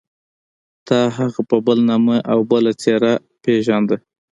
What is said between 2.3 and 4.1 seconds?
او بله څېره پېژانده.